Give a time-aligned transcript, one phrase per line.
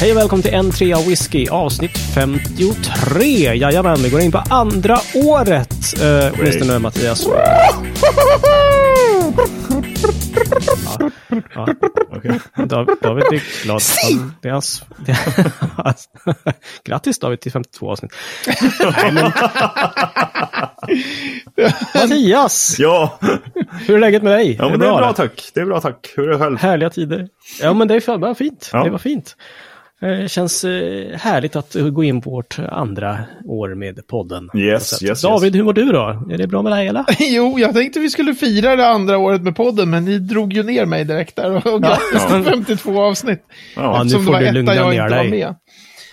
[0.00, 3.54] Hej och välkommen till en trea whisky avsnitt 53.
[3.54, 5.94] Jajamän, vi går in på andra året.
[6.02, 7.26] Uh, åtminstone nu Mattias.
[10.98, 11.10] Ja.
[11.54, 11.66] Ja.
[12.10, 12.40] Okej.
[12.68, 13.80] David, David är glad.
[14.02, 15.18] Han, det är hans, det är
[15.76, 16.08] hans.
[16.84, 18.12] Grattis David till 52 avsnitt.
[18.96, 19.32] Nej, men...
[21.94, 23.18] Mattias, Ja,
[23.86, 24.56] hur är läget med dig?
[24.58, 25.50] ja men det är bra tack.
[25.54, 26.12] Det är bra tack.
[26.16, 26.58] Hur är det själv?
[26.58, 27.28] Härliga tider.
[27.62, 28.70] Ja, men det är fan fint.
[28.72, 28.84] Ja.
[28.84, 29.36] Det var fint.
[30.04, 34.50] Det känns eh, härligt att eh, gå in på vårt andra år med podden.
[34.54, 36.26] Yes, yes, David, hur mår du då?
[36.30, 37.04] Är det bra med dig eller?
[37.18, 40.62] Jo, jag tänkte vi skulle fira det andra året med podden, men ni drog ju
[40.62, 41.66] ner mig direkt där.
[41.74, 43.42] Och grattis till 52 avsnitt.
[43.76, 45.30] Ja, nu får du lugna jag ner dig.
[45.30, 45.54] med.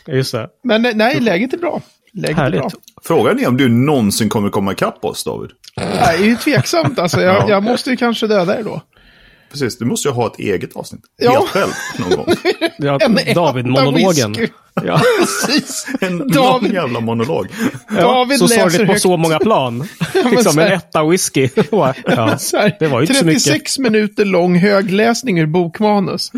[0.07, 0.47] Just det.
[0.63, 1.81] Men eh, nej, läget är bra.
[2.13, 2.43] Läget är bra.
[2.43, 2.73] Härligt.
[3.03, 5.49] Frågan är om du någonsin kommer komma ikapp oss, David.
[5.77, 7.21] Nej, det är ju tveksamt alltså.
[7.21, 7.49] Jag, Ja.
[7.49, 8.81] jag måste ju kanske döda er då.
[9.51, 11.01] Precis, du måste ju ha ett eget avsnitt.
[11.17, 11.31] Ja.
[11.31, 12.35] Helt själv någon gång.
[12.77, 12.99] Ja,
[13.35, 14.35] David-monologen.
[14.85, 15.01] Ja.
[15.19, 15.87] Precis.
[16.01, 17.47] En lång David, jävla monolog.
[17.89, 19.87] David så sorgligt på så många plan.
[20.31, 21.49] liksom en etta whisky.
[21.71, 23.43] Ja, här, det var ju inte så mycket.
[23.43, 26.31] 36 minuter lång högläsning ur bokmanus.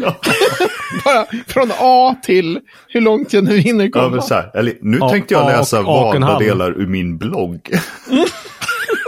[1.06, 4.22] Bara från A till hur långt jag nu hinner Ja, komma.
[4.22, 7.70] så här, eller, nu Ja, tänkte jag ja, läsa valda delar ur min blogg.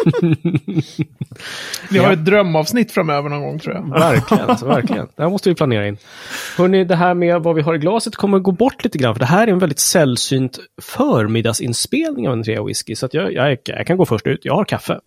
[1.89, 2.13] Vi har Ja.
[2.13, 3.89] ett drömavsnitt framöver någon gång tror jag.
[3.99, 5.07] Verkligen, alltså, verkligen.
[5.15, 5.97] Det här måste vi planera in.
[6.57, 9.19] Hörrni, det här med vad vi har i glaset kommer gå bort lite grann, för
[9.19, 13.57] det här är en väldigt sällsynt förmiddagsinspelning av en trea whisky, så att jag, jag,
[13.65, 14.39] jag kan gå först ut.
[14.43, 14.99] Jag har kaffe.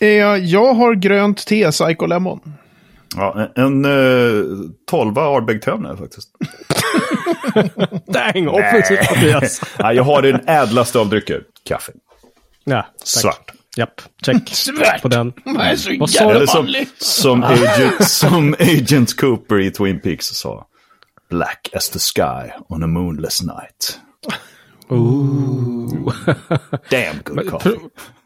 [0.00, 2.40] Eh, Jag har grönt te, Psycho Lemon.
[3.16, 4.44] Ja, en uh,
[4.90, 6.28] tolva Ardbeg Tönne faktiskt.
[8.06, 9.60] Dang, offensivt Mattias.
[9.78, 11.42] Jag har den ädlaste av drycker.
[11.68, 11.92] Kaffe.
[12.64, 13.08] Ja, tack.
[13.08, 13.52] Svart.
[13.76, 15.02] Japp, check Svart.
[15.02, 15.32] på den.
[15.44, 20.26] Det är så Vad sa jävla som, som, agent, som Agent Cooper i Twin Peaks
[20.26, 20.66] sa.
[21.30, 23.98] Black as the sky on a moonless night.
[26.90, 27.76] Damn good coffee.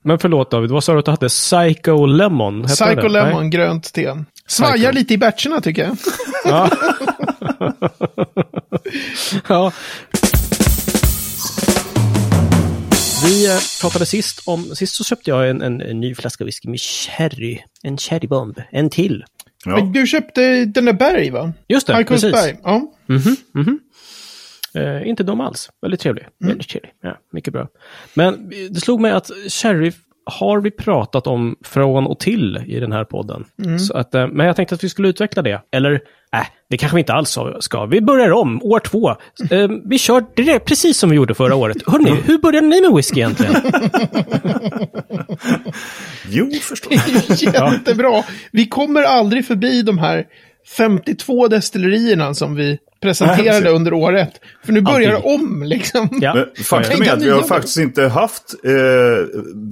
[0.02, 1.28] Men förlåt David, vad sa du att du hade?
[1.28, 2.64] Psycho Lemon?
[2.64, 3.08] Hette Psycho det?
[3.08, 3.50] Lemon, Nej?
[3.50, 4.14] grönt te.
[4.46, 5.96] Svajar lite i batcherna tycker jag.
[6.44, 6.70] Ja.
[9.48, 9.72] ja.
[13.26, 16.68] Vi eh, pratade sist om, sist så köpte jag en, en, en ny flaska whisky
[16.68, 17.58] med sherry.
[17.82, 18.62] En cherrybomb.
[18.70, 19.24] En till.
[19.64, 19.76] Ja.
[19.76, 21.52] Men Du köpte den där Berg va?
[21.68, 22.32] Just det, precis.
[22.32, 22.58] Berg.
[22.62, 22.92] Ja.
[24.74, 25.70] Eh, inte dum alls.
[25.82, 26.26] Väldigt trevlig.
[26.38, 26.92] Väldigt trevlig.
[27.02, 27.68] Ja, mycket bra.
[28.14, 29.92] Men det slog mig att sherry
[30.26, 33.44] har vi pratat om från och till i den här podden.
[33.78, 35.60] Så att, eh, men jag tänkte att vi skulle utveckla det.
[35.72, 37.86] Eller, äh, det kanske vi inte alls ska.
[37.86, 39.10] Vi börjar om, år två.
[39.50, 41.76] Eh, vi kör direkt, precis som vi gjorde förra året.
[41.86, 43.54] Hörrni, hur började ni med whisky egentligen?
[46.28, 47.42] Jo, förstås.
[47.42, 48.22] Jättebra.
[48.52, 50.24] Vi kommer aldrig förbi de här
[50.76, 54.30] 52 destillerierna som vi presenterade Nej, under året.
[54.64, 56.08] För nu börjar det om liksom.
[56.20, 56.34] Ja.
[56.34, 58.72] Men faktum är att vi har faktiskt inte haft eh,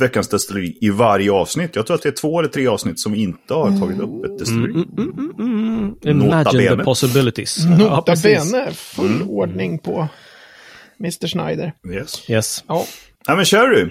[0.00, 1.76] veckans destilleri i varje avsnitt.
[1.76, 4.38] Jag tror att det är två eller tre avsnitt som inte har tagit upp ett
[4.38, 4.72] destilleri.
[4.72, 6.84] Imagine Nota the bene.
[6.84, 7.64] possibilities.
[7.78, 8.52] Nota precis.
[8.52, 10.08] bene, full ordning på
[11.00, 11.26] Mr.
[11.26, 11.72] Schneider.
[11.92, 12.30] Yes.
[12.30, 12.64] Yes.
[12.68, 12.84] Ja.
[13.28, 13.88] Nej, men Sherry.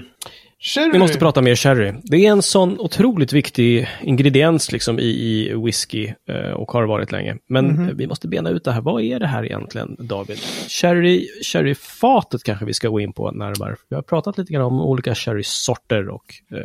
[0.65, 0.89] Sherry.
[0.93, 1.93] Vi måste prata mer sherry.
[2.03, 7.11] Det är en sån otroligt viktig ingrediens liksom i, i whisky eh, och har varit
[7.11, 7.37] länge.
[7.49, 7.89] Men Mhm.
[7.89, 8.81] eh, vi måste bena ut det här.
[8.81, 10.37] Vad är det här egentligen, David?
[10.67, 13.75] Sherry, sherryfatet kanske vi ska gå in på närmare.
[13.89, 16.23] Vi har pratat lite grann om olika sherrysorter och...
[16.51, 16.59] Eh,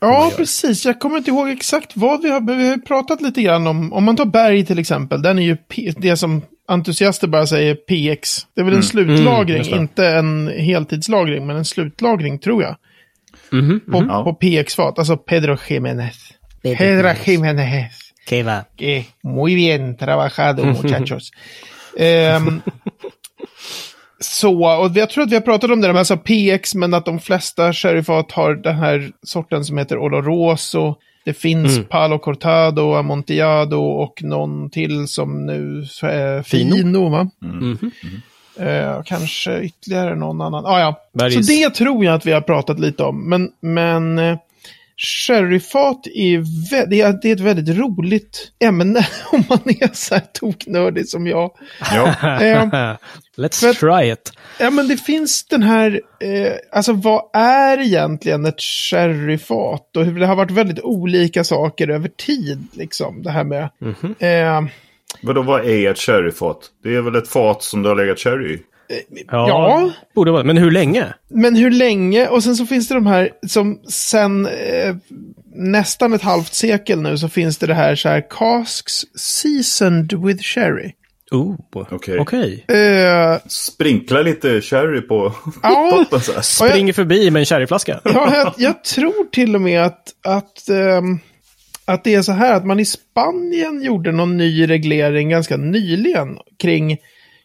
[0.00, 0.84] Ja, precis.
[0.86, 3.92] Jag kommer inte ihåg exakt vad vi har, vi har pratat lite grann om.
[3.92, 5.56] Om man tar berg till exempel, den är ju
[5.96, 8.46] det som entusiaster bara säger PX.
[8.54, 9.76] Det är väl en slutlagring, just det.
[9.76, 12.76] inte en heltidslagring, men en slutlagring tror jag.
[13.52, 14.24] Mhm, På, Ja.
[14.24, 16.16] på PX-fat, alltså Pedro Jiménez.
[16.62, 17.92] Pedro Jiménez.
[18.26, 18.64] Okej, va?
[18.78, 21.30] Eh, muy bien trabajado muchachos.
[21.98, 22.60] Ehm,
[24.20, 27.18] så, och jag tror att vi har pratat om det, alltså PX, men att de
[27.20, 30.94] flesta sherryfat har den här sorten som heter Oloroso.
[31.24, 36.76] Det finns Palo Cortado, Amontillado och någon till som nu är Fino.
[36.76, 37.30] Fino, va?
[37.42, 37.90] Mhm.
[38.58, 40.66] Eh, kanske ytterligare någon annan.
[40.66, 41.00] Ah, ja.
[41.30, 43.28] Så det tror jag att vi har pratat lite om.
[43.28, 44.38] Men, men eh,
[44.96, 46.38] sherryfat är,
[46.70, 51.08] vä- det är, det är ett väldigt roligt ämne om man är så här toknördig
[51.08, 51.50] som jag.
[51.94, 52.14] Ja.
[52.42, 52.96] Eh,
[53.36, 54.32] Let's try it.
[54.60, 59.96] Ja, men det finns den här, eh, alltså vad är egentligen ett sherryfat?
[59.96, 63.22] Och hur det har varit väldigt olika saker över tid, liksom.
[63.22, 64.14] Det här med, Mhm.
[64.18, 64.70] eh,
[65.22, 66.58] Vadå, vad är ett sherryfat?
[66.84, 68.58] Det är väl ett fat som det har legat sherry i?
[69.30, 69.90] Ja, Ja.
[70.14, 70.44] borde vara.
[70.44, 71.06] Men hur länge?
[71.28, 72.28] Men hur länge?
[72.28, 74.96] Och sen så finns det de här som sen eh,
[75.54, 80.42] nästan ett halvt sekel nu så finns det det här så här casks seasoned with
[80.42, 80.92] sherry.
[81.30, 82.18] Oh, Okej.
[82.20, 82.64] okej.
[82.68, 85.90] Eh, Sprinkla lite sherry på Ja.
[85.90, 86.42] toppen så här.
[86.42, 88.00] Springer förbi med en sherryflaska.
[88.04, 91.18] ja, jag, jag tror till och med att, att, ehm,
[91.88, 96.38] att det är så här att man i Spanien gjorde någon ny reglering ganska nyligen
[96.58, 96.98] kring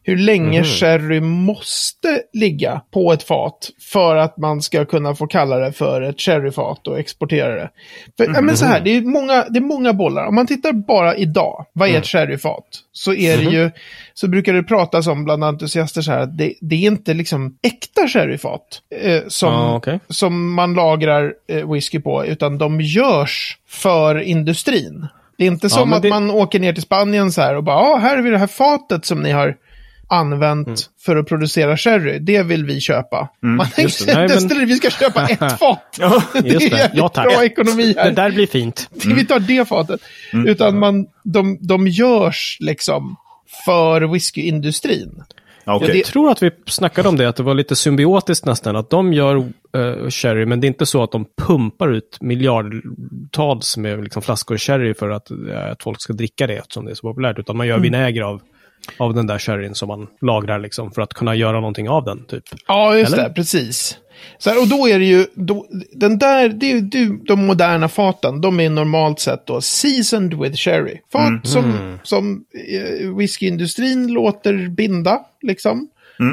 [0.06, 0.64] hur länge Mhm.
[0.66, 6.02] sherry måste ligga på ett fat för att man ska kunna få kalla det för
[6.02, 7.70] ett sherryfat och exportera det.
[8.18, 10.26] För, ja, men så här, det är, många, det är många bollar.
[10.26, 12.64] Om man tittar bara idag, vad är ett sherryfat?
[12.92, 13.72] Så är det ju,
[14.14, 17.58] så brukar det pratas om bland entusiaster så här att det, det är inte liksom
[17.62, 20.00] äkta sherryfat eh, som, Ja, okej.
[20.10, 25.08] som man lagrar eh, whisky på, utan de görs för industrin.
[25.38, 27.64] Det är inte som men att det- man åker ner till Spanien så här och
[27.64, 29.56] bara, ja, här har vi det här fatet som ni har
[30.14, 30.78] använt Mm.
[31.06, 32.20] för att producera sherry.
[32.20, 33.30] Det vill vi köpa.
[33.42, 34.06] Man just det.
[34.06, 35.98] tänker inte men- istället, vi ska köpa ett fat.
[36.00, 36.24] Ja.
[36.34, 36.92] det är det.
[36.94, 37.26] Ja, tack.
[37.34, 38.12] bra ekonomi Det här.
[38.12, 38.90] där blir fint.
[39.06, 40.02] Vi tar det fatet.
[40.48, 43.16] Utan man, de, de görs liksom
[43.66, 45.24] för whiskyindustrin.
[45.66, 48.76] Ja, Jag tror att vi snackade om det, att det var lite symbiotiskt nästan.
[48.76, 53.78] Att de gör uh, sherry, men det är inte så att de pumpar ut miljardtals
[53.78, 56.96] med liksom, flaskor sherry för att, eh, att folk ska dricka det eftersom det är
[56.96, 57.40] så populärt.
[57.40, 58.42] Utan man gör vinäger av,
[58.98, 62.26] av den där sherryn som man lagrar liksom, för att kunna göra någonting av den.
[62.26, 62.44] Typ.
[62.68, 63.24] Ja, just Eller?
[63.24, 63.98] det, precis.
[64.38, 67.90] Så här, och då är det ju, då, den där, det är ju de moderna
[67.90, 71.00] faten, de är normalt sett då seasoned with sherry.
[71.12, 75.90] Fat som, som eh, whiskyindustrin låter binda, liksom.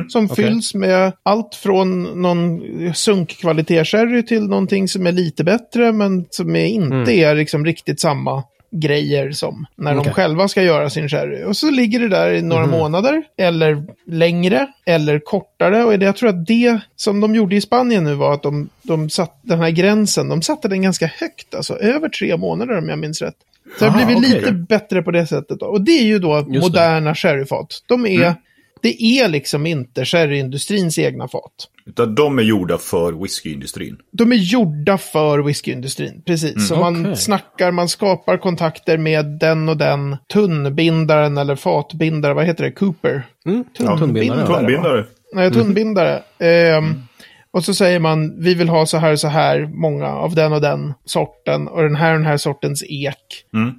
[0.08, 0.44] Som Okej.
[0.44, 2.60] fylls med allt från någon
[2.94, 8.42] sunkkvalitet-sherry till någonting som är lite bättre, men som är inte är liksom riktigt samma
[8.70, 10.12] grejer som när de Okej.
[10.12, 11.44] själva ska göra sin sherry.
[11.44, 15.84] Och så ligger det där i några månader, eller längre, eller kortare.
[15.84, 19.10] Och jag tror att det som de gjorde i Spanien nu var att de, de
[19.10, 22.98] satt den här gränsen, de satte den ganska högt, alltså över tre månader om jag
[22.98, 23.36] minns rätt.
[23.78, 24.40] Så det har blivit okej.
[24.40, 25.60] lite bättre på det sättet.
[25.60, 25.66] Då.
[25.66, 26.60] Och det är ju då det.
[26.60, 27.82] moderna sherryfat.
[27.86, 28.34] De är,
[28.82, 31.68] Det är liksom inte sherryindustrins egna fat.
[31.90, 33.96] Utan de är gjorda för whiskyindustrin.
[34.12, 36.68] De är gjorda för whiskyindustrin, precis.
[36.68, 42.64] Så man snackar, man skapar kontakter med den och den tunnbindaren eller fatbindare, vad heter
[42.64, 43.26] det, Cooper?
[43.46, 43.64] Mm.
[43.78, 43.98] Tunnbindare.
[43.98, 44.46] tunnbindare.
[44.46, 44.56] va?
[44.56, 45.04] Tunnbindare.
[45.32, 46.22] Nej, tunnbindare.
[46.38, 47.02] Ehm,
[47.52, 50.60] Och så säger man, vi vill ha så här så här många av den och
[50.60, 53.16] den sorten och den här och den här sortens ek.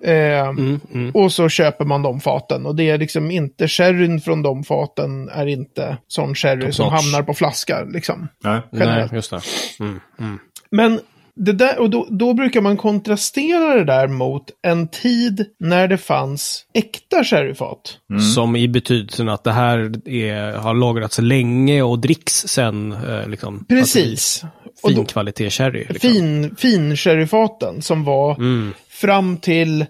[0.05, 1.11] Ehm, Mm, mm.
[1.13, 2.65] Och så köper man de faten.
[2.65, 7.03] Och det är liksom inte sherryn från de faten är inte sån sherry som notch.
[7.03, 7.83] hamnar på flaska.
[7.83, 8.27] Liksom.
[8.43, 8.61] Nej.
[8.71, 9.41] Nej, just det.
[9.79, 10.39] Mm, mm.
[10.71, 10.99] Men
[11.35, 15.97] det där, och då, då brukar man kontrastera det där mot en tid när det
[15.97, 17.97] fanns äkta sherryfat.
[18.35, 22.91] Som i betydelsen att det här är, har lagrats länge och dricks sen.
[22.91, 24.43] Eh, liksom, Precis.
[24.43, 24.47] Alltså,
[24.83, 25.85] Och då- fin kvalitet sherry.
[25.89, 26.11] Liksom.
[26.11, 28.73] Fin, fin sherryfaten som var Mm.
[28.89, 29.85] fram till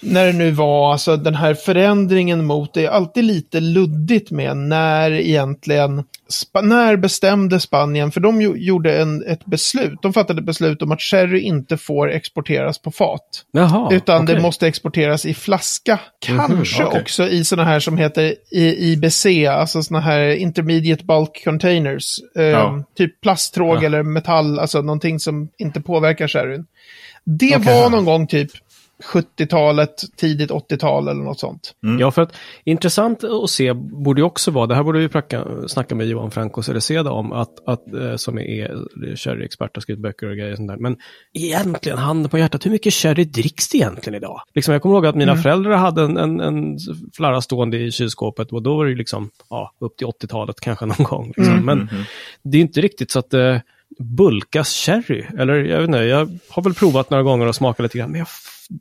[0.00, 4.56] när det nu var, alltså den här förändringen mot, det är alltid lite luddigt med
[4.56, 6.04] när egentligen,
[6.62, 11.40] när bestämde Spanien, för de gjorde en, ett beslut, de fattade beslut om att sherry
[11.40, 13.20] inte får exporteras på fat.
[13.52, 14.42] Jaha, Utan det okej.
[14.42, 16.00] måste exporteras i flaska.
[16.18, 17.00] Kanske okej.
[17.00, 22.16] också i sådana här som heter IBC, alltså sådana här intermediate bulk containers.
[22.38, 22.82] Eh, Ja.
[22.96, 23.86] Typ plasttråg Ja.
[23.86, 26.66] eller metall, alltså någonting som inte påverkar sherryn.
[27.24, 27.80] Det Okej.
[27.82, 28.50] var någon gång typ
[29.04, 31.74] 70-talet, tidigt 80-tal eller något sånt.
[32.00, 35.44] Ja, för att intressant att se borde ju också vara, det här borde vi pracka,
[35.66, 40.30] snacka med Johan Franco Cereceda om, att, att, eh, som är sherryexpert och skrivit böcker
[40.30, 40.76] och grejer och sånt där.
[40.76, 40.96] Men
[41.32, 44.42] egentligen, handen på hjärtat, hur mycket sherry dricks det egentligen idag?
[44.54, 46.78] Liksom, jag kommer ihåg att mina föräldrar hade en, en, en
[47.16, 50.86] flarra stående i kylskåpet och då var det ju liksom, ja, upp till 80-talet kanske
[50.86, 51.32] någon gång.
[51.36, 51.64] Liksom.
[51.64, 51.88] Men
[52.42, 53.62] det är inte riktigt så att det
[53.98, 55.24] bulkas sherry.
[55.38, 58.18] Eller jag vet inte, jag har väl provat några gånger och smakat lite grann, men
[58.18, 58.28] jag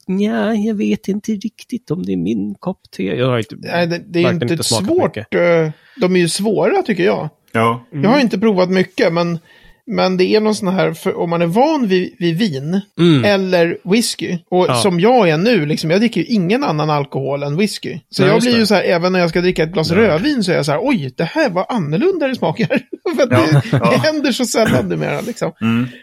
[0.07, 3.03] Nja, jag vet inte riktigt om det är min kopp te.
[3.03, 5.15] Jag har inte, Nej, det, det är inte, smakat svårt.
[5.15, 5.33] mycket.
[5.35, 5.69] eh,
[6.01, 7.29] De är ju svåra tycker jag.
[7.51, 7.85] Ja.
[7.91, 9.39] Jag har inte provat mycket, men,
[9.87, 12.81] men det är någon sån här, för om man är van vid, vid vin
[13.25, 14.75] eller whisky, och Mm.
[14.75, 14.81] Ja.
[14.81, 17.99] som jag är nu, liksom, jag dricker ju ingen annan alkohol än whisky.
[18.09, 20.43] Så Nej, jag blir ju så här, även när jag ska dricka ett glas rödvin
[20.43, 22.67] så är jag så här, oj, det här var annorlunda det smakar.
[23.17, 23.61] för det,
[23.91, 25.51] det händer så sällan numera liksom.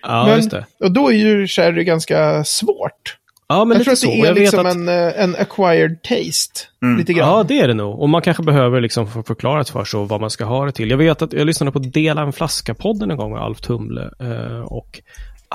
[0.03, 0.67] Ja, Men- just det.
[0.81, 3.17] Och då är ju sherry ganska svårt.
[3.53, 6.03] Ja, men Jag lite tror att det är jag liksom att, en, eh, en acquired
[6.03, 6.61] taste.
[6.99, 7.29] Lite grann.
[7.29, 8.01] Ja, det är det nog.
[8.01, 10.91] Och man kanske behöver liksom få förklarat för sig vad man ska ha det till.
[10.91, 14.11] Jag vet att jag lyssnade på Dela en flaska-podden en gång med Alf Tumle.
[14.21, 15.01] eh, Och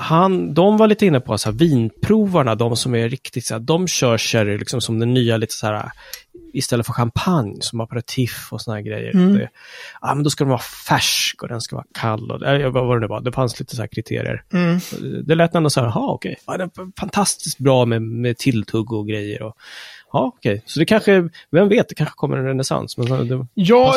[0.00, 3.60] han, de var lite inne på så här, vinprovarna, de som är riktigt så här,
[3.60, 5.90] de kör sherry liksom som den nya lite så här
[6.52, 9.14] istället för champagne som aperitif och såna här grejer.
[9.14, 9.34] Mm.
[9.34, 9.48] Det,
[10.00, 12.30] ja, men då ska den vara färsk och den ska vara kall.
[12.30, 14.42] Och, äh, vad var det nu var, det fanns lite så här kriterier.
[14.52, 14.78] Mm.
[15.24, 18.92] Det lät ändå så här, jaha okej, ja, det är fantastiskt bra med, med tilltugg
[18.92, 19.42] och grejer.
[19.42, 19.56] Och,
[20.12, 22.96] ja okej, så det kanske, vem vet, det kanske kommer en renässans.
[22.96, 23.94] Men det, Jag,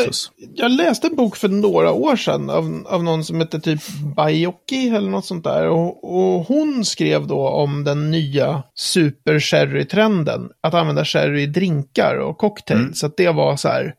[0.56, 3.80] jag läste en bok för några år sedan av, av någon som hette typ
[4.16, 5.68] Baiocchi eller något sånt där.
[5.68, 10.50] Och, och hon skrev då om den nya super sherry-trenden.
[10.62, 13.00] Att använda sherry i drinkar och cocktails.
[13.00, 13.96] Så att det var så här,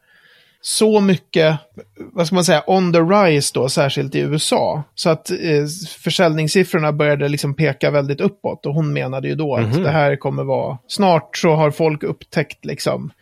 [0.64, 1.58] så mycket,
[2.12, 4.82] vad ska man säga, on the rise då, särskilt i USA.
[4.94, 5.36] Så att eh,
[5.98, 8.66] försäljningssiffrorna började liksom peka väldigt uppåt.
[8.66, 12.64] Och hon menade ju då att det här kommer vara, snart så har folk upptäckt
[12.64, 13.12] liksom,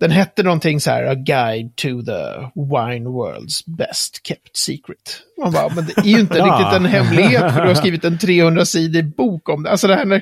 [0.00, 5.20] den hette någonting så här, A Guide to the Wine World's Best Kept Secret.
[5.42, 6.44] Man bara, men det är ju inte Ja.
[6.44, 9.70] riktigt en hemlighet för du har skrivit en 300-sidig bok om det.
[9.70, 10.20] Alltså det här när,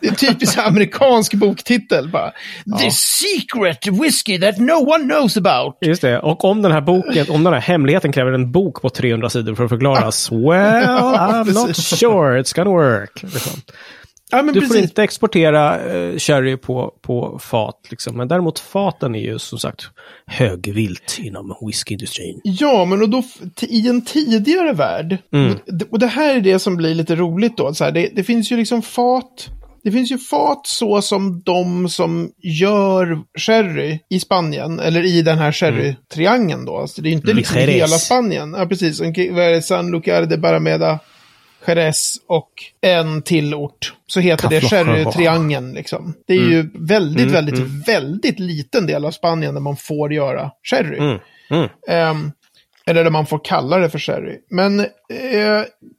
[0.00, 2.32] det är typiskt amerikansk boktitel bara.
[2.80, 5.78] The secret whiskey that no one knows about.
[5.80, 8.90] Just det, och om den här boken, om den här hemligheten kräver en bok på
[8.90, 10.32] 300 sidor för att förklaras.
[10.50, 13.22] Well, I'm not sure it's gonna work.
[13.22, 13.52] Liksom.
[14.30, 14.82] Ja, men Du får precis.
[14.82, 18.16] inte exportera eh, sherry på, på fat, liksom.
[18.16, 19.82] men däremot faten är ju som sagt
[20.26, 22.40] högvilt inom whiskyindustrin.
[22.44, 23.22] Ja, men och då
[23.62, 25.58] i en tidigare värld, Mm.
[25.90, 28.52] och det- här är det som blir lite roligt då, så här, det, det finns
[28.52, 29.48] ju liksom fat,
[29.84, 35.38] det finns ju fat så som de som gör sherry i Spanien, eller i den
[35.38, 39.08] här sherry-triangeln då, alltså det är ju inte Mm, liksom hela Spanien, ja precis, vad
[39.18, 40.98] är det, San Lucar de Barrameda,
[41.66, 42.50] Jerez och
[42.80, 43.94] en till ort.
[44.06, 46.14] Så heter det sherry-triangeln liksom.
[46.26, 50.50] Det är ju väldigt, Mm, väldigt, väldigt liten del av Spanien där man får göra
[50.70, 50.98] sherry.
[50.98, 51.18] Mm.
[51.50, 51.68] Mm.
[51.88, 52.32] Ehm,
[52.86, 54.38] eller där man får kalla det för sherry.
[54.50, 54.86] Men eh,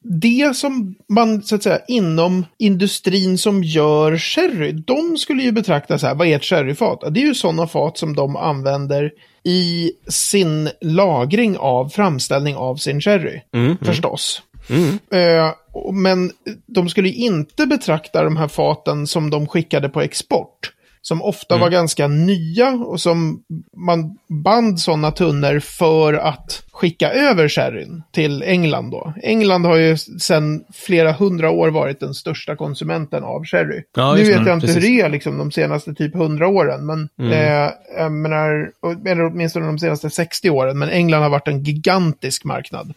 [0.03, 5.97] det som man, så att säga, inom industrin som gör sherry, de skulle ju betrakta
[5.97, 7.13] så här, vad är ett sherryfat?
[7.13, 9.11] Det är ju sådana fat som de använder
[9.43, 13.77] i sin lagring av framställning av sin sherry, Mm.
[13.77, 14.41] förstås.
[14.69, 14.99] Mm.
[15.11, 15.53] Eh,
[15.93, 16.31] men
[16.67, 20.71] de skulle inte betrakta de här faten som de skickade på export.
[21.03, 23.43] Som ofta var ganska nya och som
[23.77, 29.13] man band sådana tunnor för att skicka över sherryn till England då.
[29.23, 33.83] England har ju sedan flera hundra år varit den största konsumenten av sherry.
[33.95, 34.75] Ja, nu vet jag inte Precis.
[34.75, 38.71] hur det är liksom de senaste typ hundra åren, men eh, jag menar,
[39.05, 42.93] eller åtminstone de senaste 60 åren, men England har varit en gigantisk marknad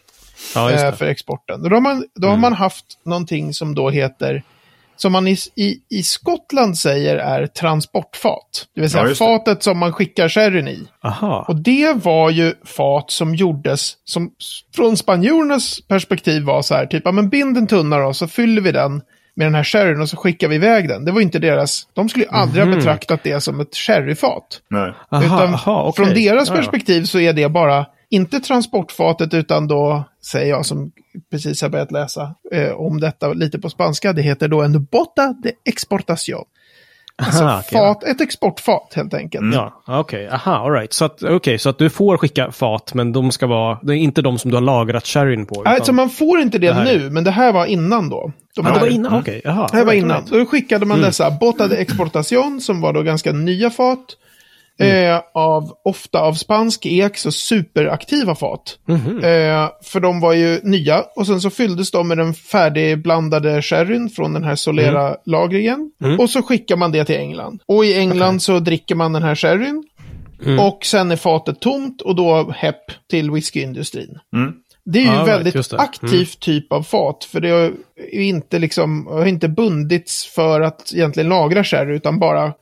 [0.55, 0.81] Ja, eh.
[0.81, 0.97] Mm.
[0.97, 1.63] för exporten.
[1.63, 4.43] Då har, man, då har man haft någonting som då heter,
[4.97, 8.67] som man i, i, i Skottland säger är transportfat.
[8.75, 9.15] Det vill säga Ja, det.
[9.15, 10.89] fatet som man skickar sherryn i.
[11.03, 11.45] Aha.
[11.49, 14.31] Och det var ju fat som gjordes, som
[14.77, 18.63] från spanjorernas perspektiv var så här, typ, ja men bind en tunna då, så fyller
[18.63, 19.03] vi den
[19.37, 21.05] med den här sherryn och så skickar vi iväg den.
[21.05, 24.61] Det var inte deras, de skulle ju aldrig ha betraktat det som ett sherryfat.
[24.71, 24.93] Nej.
[25.11, 26.05] Utan aha, okej.
[26.05, 26.55] från deras ja.
[26.55, 30.93] perspektiv så är det bara, inte transportfatet utan då, säger jag som
[31.31, 35.35] precis har börjat läsa eh, om detta lite på spanska, det heter då en bota
[35.43, 36.45] de exportación.
[37.17, 39.55] Alltså Aha, fat, ett exportfat helt enkelt.
[39.55, 40.29] Ja, okej.
[40.29, 40.93] Aha, all right.
[40.93, 43.79] Så att, okay, så att du får skicka fat, men de ska vara...
[43.83, 45.63] Det är inte de som du har lagrat sherryn på.
[45.65, 48.33] Alltså man får inte det, Det nu, men det här var innan då.
[48.57, 49.15] De Ja, det här- var innan?
[49.21, 49.69] Okej, jaha.
[49.71, 50.25] Det här var innan.
[50.31, 54.05] Då skickade man dessa Bota de Exportación som var då ganska nya fat.
[54.79, 58.79] Eh, av, ofta av spansk ek, så superaktiva fat.
[59.23, 64.11] Eh, för de var ju nya och sen så fylldes de med den färdigblandade sherryn
[64.11, 65.91] från den här Solera-lagringen.
[66.19, 67.63] Och så skickar man det till England.
[67.67, 69.85] Och i England så dricker man den här sherryn.
[70.61, 74.19] Och sen är fatet tomt och då hepp till whiskyindustrin.
[74.85, 75.73] Det är ju Ja, right, väldigt.
[75.73, 75.85] Mm.
[75.85, 77.25] aktivt typ av fat.
[77.25, 77.73] För det har
[78.13, 82.53] ju inte, liksom, har inte bundits för att egentligen lagra sherry, utan bara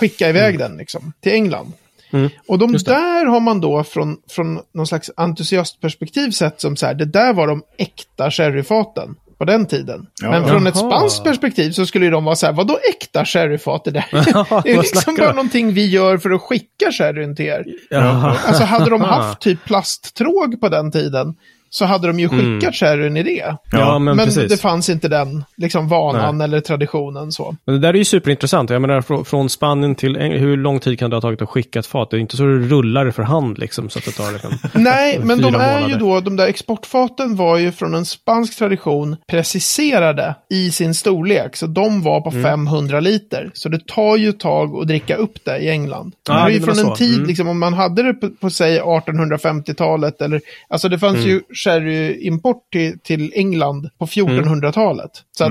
[0.00, 1.72] skicka iväg den liksom, till England.
[2.12, 2.30] Mm.
[2.48, 6.94] Och de där har man då från, från någon slags entusiastperspektiv sett som så här,
[6.94, 10.06] det där var de äkta sherryfaten på den tiden.
[10.22, 10.30] Ja.
[10.30, 10.90] Men från ett Jaha.
[10.90, 14.06] spanskt perspektiv så skulle de vara så här, vadå äkta sherryfat det där?
[14.62, 17.64] Det är liksom bara någonting vi gör för att skicka sherryn till er.
[17.90, 18.36] Jaha.
[18.46, 21.34] Alltså hade de haft typ plasttråg på den tiden
[21.72, 23.56] så hade de ju skickat sherryn i det.
[23.72, 27.56] Ja, men, Men det fanns inte den liksom, vanan eller traditionen så.
[27.64, 28.70] Men det där är ju superintressant.
[28.70, 31.48] Jag menar, frå- från Spanien till Eng- hur lång tid kan det ha tagit att
[31.48, 32.10] skicka ett fat?
[32.10, 34.50] Det är inte så det rullar för hand liksom, så att det tar liksom...
[34.82, 39.16] Nej, men de är ju då, de där exportfaten var ju från en spansk tradition
[39.28, 41.56] preciserade i sin storlek.
[41.56, 42.22] Så de var Mm.
[42.42, 43.50] på 500 liter.
[43.54, 46.12] Så det tar ju ett tag att dricka upp det i England.
[46.28, 46.96] Ja, det var ju det från en så.
[46.96, 47.26] tid, Mm.
[47.28, 51.28] liksom, om man hade det på, på säg 1850-talet eller, alltså det fanns Mm.
[51.28, 55.10] ju sherryimport till, till England på 1400-talet.
[55.36, 55.50] Så att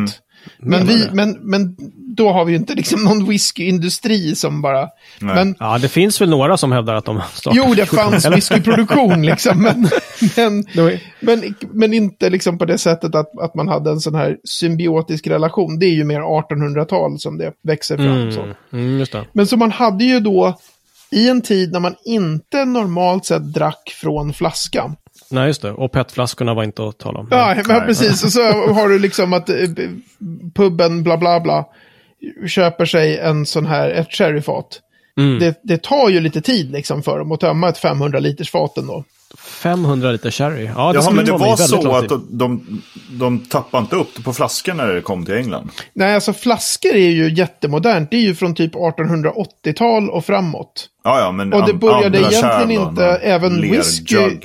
[0.58, 1.76] Men, Menar vi, men, men
[2.16, 4.82] då har vi ju inte liksom någon whiskyindustri som bara...
[5.20, 5.36] Nej.
[5.36, 7.58] Men, Ja, det finns väl några som hävdar att de startar.
[7.58, 9.90] jo, det fanns whiskyproduktion liksom, men,
[10.36, 10.66] men,
[11.20, 15.28] men, men inte liksom på det sättet att, att man hade en sån här symbiotisk
[15.28, 15.80] relation.
[15.80, 18.32] Det är ju mer 1800-tal som det växer fram.
[18.32, 18.42] Så.
[18.42, 19.26] Mm, mm, just det.
[19.34, 20.58] Men så man hade ju då,
[21.12, 24.96] i en tid när man inte normalt sett drack från flaska.
[25.32, 25.72] Nej, just det.
[25.72, 27.28] Och petflaskorna var inte att tala om.
[27.32, 27.86] Ja, men Nej.
[27.86, 28.24] precis.
[28.24, 28.42] Och så
[28.74, 29.56] har du liksom att eh,
[30.56, 31.66] puben bla bla bla
[32.48, 34.82] köper sig en sån här, ett sherryfat.
[35.18, 35.40] Mm.
[35.40, 38.78] Det, det tar ju lite tid liksom för dem att tömma ett 500 liters fat
[38.78, 39.04] ändå.
[39.60, 40.66] 500 liter sherry.
[40.76, 44.24] Ja, det Jaha, men det var så att de, de, de tappade inte upp det
[44.24, 45.70] på flaskan när det kom till England?
[45.94, 48.12] Nej, alltså flaskor är ju jättemodernt.
[48.12, 50.90] Det är ju från typ 1880-tal och framåt.
[51.04, 54.40] Ja, ja, men Och det började egentligen kärl, inte, även whisky-.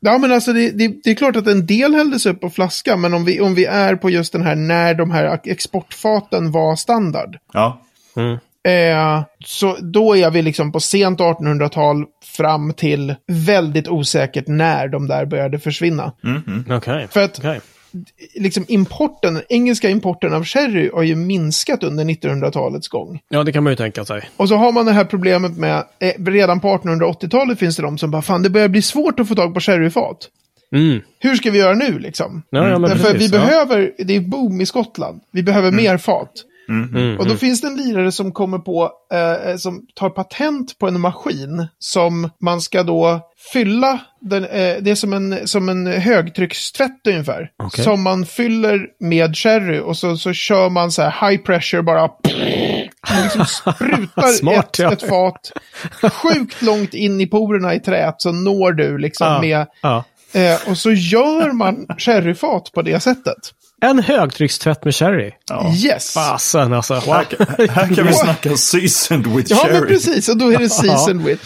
[0.00, 2.96] Ja, men alltså det, det, det är klart att en del hälldes upp på flaska,
[2.96, 6.76] men om vi, om vi är på just den här när de här exportfaten var
[6.76, 7.36] standard.
[7.52, 7.82] Ja,
[8.16, 8.38] Mm.
[8.68, 12.04] Eh, så då är vi liksom på sent 1800-tal
[12.36, 16.12] fram till väldigt osäkert när de där började försvinna.
[16.70, 17.08] Okej.
[17.10, 17.60] För att Okej.
[18.34, 23.20] liksom importen, den engelska importen av sherry har ju minskat under 1900-talets gång.
[23.28, 24.30] Ja, det kan man ju tänka sig.
[24.36, 27.98] Och så har man det här problemet med, eh, redan på 1880-talet finns det de
[27.98, 30.28] som bara, fan det börjar bli svårt att få tag på sherryfat.
[30.74, 31.00] Mm.
[31.18, 32.42] Hur ska vi göra nu liksom?
[32.50, 33.44] Ja, ja, men Därför precis, vi ja.
[33.44, 36.32] behöver, det är boom i Skottland, vi behöver mer fat.
[36.68, 40.88] Mm, Och då finns det en lirare som kommer på, eh, som tar patent på
[40.88, 43.20] en maskin som man ska då
[43.52, 47.50] fylla, den, eh, det är som en, som en högtryckstvätt ungefär.
[47.62, 47.84] Okej.
[47.84, 52.00] Som man fyller med sherry och så, så kör man så här high pressure bara.
[52.00, 54.92] Man liksom sprutar Smart, ett, ja.
[54.92, 55.52] ett fat
[56.12, 60.04] sjukt långt in i porerna i träet så når du liksom Ja, med, ja.
[60.32, 63.38] eh, och så gör man sherryfat på det sättet.
[63.82, 65.30] En högtryckstvätt med sherry.
[65.48, 65.72] ja.
[65.74, 66.14] Yes!
[66.14, 66.94] Fasen alltså.
[66.94, 67.02] Wow.
[67.04, 69.88] Här, här kan vi snacka seasoned with Ja, men cherry.
[69.88, 70.28] precis.
[70.28, 71.44] Och då är det seasoned with.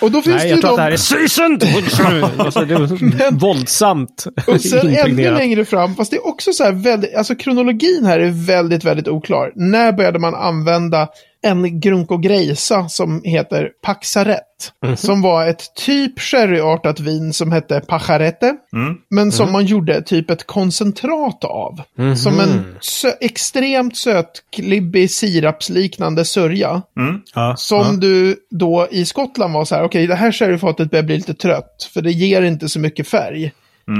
[0.00, 0.94] Och då finns Nej, det jag ju tror att det här de...
[0.94, 0.98] är
[1.28, 2.22] seasoned with sherry.
[2.38, 6.72] Alltså, det är våldsamt Och sen ännu längre fram, fast det är också så här
[6.72, 9.52] väldigt, alltså kronologin här är väldigt, väldigt oklar.
[9.54, 11.08] När började man använda
[11.42, 14.72] en grunk och grejsa som heter Paxaret?
[14.84, 14.96] Mhm.
[14.96, 18.56] Som var ett typ sherryartat vin som hette Pajarete.
[19.10, 19.52] Men som Mhm.
[19.52, 21.80] man gjorde typ ett koncentrat av.
[22.16, 26.82] Som en sö- extremt sötklibbig sirapsliknande sörja.
[27.34, 27.92] Ja, Som ja.
[27.92, 31.90] du då i Skottland var så här, okej det här sherryfatet börjar bli lite trött,
[31.94, 33.52] för det ger inte så mycket färg.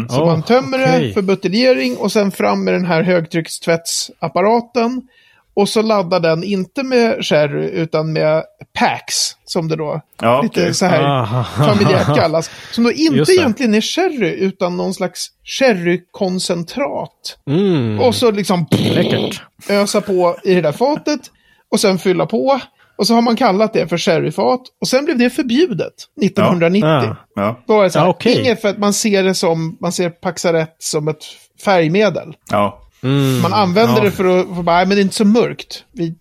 [0.08, 1.12] Så Oh, man tömmer det okej.
[1.14, 5.02] för buteljering och sen fram med den här högtryckstvättsapparaten.
[5.54, 8.42] Och så laddar den inte med sherry utan med
[8.78, 10.74] packs, som det då Ja, lite okej.
[10.74, 11.44] så här Aha.
[11.44, 12.50] familjärt kallas.
[12.72, 17.38] Som då inte egentligen är sherry, utan någon slags sherrykoncentrat.
[17.50, 18.00] Mm.
[18.00, 19.42] Och så liksom Läckert.
[19.68, 21.20] ösa på i det där fatet
[21.70, 22.60] och sen fylla på.
[22.98, 24.60] Och så har man kallat det för sherryfat.
[24.80, 26.88] Och sen blev det förbjudet 1990.
[26.88, 27.16] Ja.
[27.34, 28.40] Ja, Då var det så här, Ja, okej.
[28.40, 31.24] inget för att man ser det som, man ser Paxaret som ett
[31.64, 32.34] färgmedel.
[32.50, 32.80] ja.
[33.02, 33.40] Mm.
[33.42, 34.04] Man använder Ja.
[34.04, 35.84] det för att, för bara, nej men det är inte så mörkt.
[35.92, 36.14] Vi,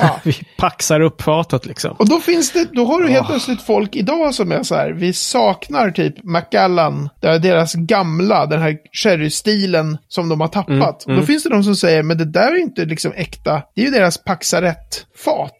[0.00, 0.20] ja.
[0.22, 1.96] Vi paxar upp fatet liksom.
[1.98, 4.90] Och då finns det, då har du helt plötsligt folk idag som är så här,
[4.90, 11.04] vi saknar typ Macallan, deras gamla, den här sherrystilen som de har tappat.
[11.04, 13.80] Och då finns det de som säger, men det där är inte liksom äkta, det
[13.80, 15.50] är ju deras Paxaret-fat.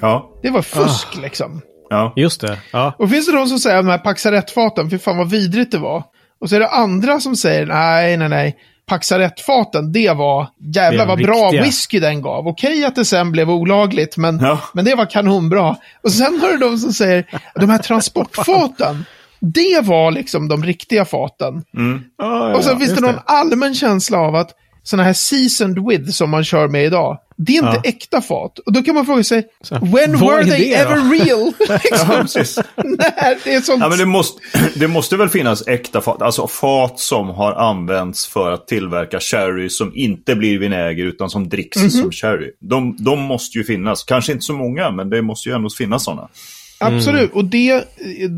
[0.00, 1.60] ja, Det var fusk liksom.
[1.90, 2.12] ja.
[2.16, 2.58] Just det.
[2.72, 2.94] Ja.
[2.98, 5.78] Och finns det de som säger att de här Paxarettfaten, fy fan vad vidrigt det
[5.78, 6.02] var.
[6.40, 8.56] Och så är det andra som säger, nej, nej, nej.
[8.88, 12.48] Paxarettfaten, det var, Det är vad bra whisky den gav.
[12.48, 14.58] Okej att det sen blev olagligt, men, Ja.
[14.74, 15.76] men det var kanonbra.
[16.02, 19.04] Och sen har du de som säger, de här transportfaten,
[19.40, 21.64] det var liksom de riktiga faten.
[22.56, 24.50] och sen finns det någon allmän känsla av att
[24.82, 27.88] sådana här seasoned with som man kör med idag, det är inte Ja.
[27.90, 28.58] äkta fat.
[28.58, 30.90] Och då kan man fråga sig, Så, when were they det då?
[30.90, 31.52] ever real?
[32.34, 34.40] liksom, när det är sånt Ja, men det, måste,
[34.74, 39.68] det måste väl finnas äkta fat, alltså fat som har använts för att tillverka sherry
[39.68, 41.90] som inte blir vinäger utan som dricks Mhm.
[41.90, 42.50] som sherry.
[42.60, 46.04] De, de måste ju finnas, kanske inte så många, men det måste ju ändå finnas
[46.04, 46.28] sådana.
[46.80, 47.84] Absolut, och det,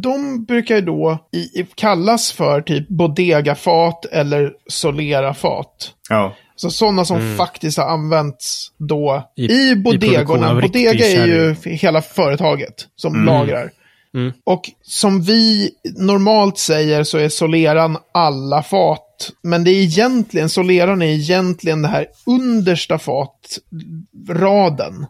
[0.02, 5.90] de brukar ju då i- kallas för typ bodegafat eller solerafat.
[6.08, 10.54] Ja, Så sådana som faktiskt har använts då I- i, i bodegorna.
[10.54, 13.70] riktig Bodega är ju hela företaget som lagrar.
[14.14, 14.32] Mm.
[14.44, 19.30] Och som vi normalt säger så är soleran alla fat.
[19.42, 25.06] Men det är egentligen, soleran är egentligen det här understa fatraden.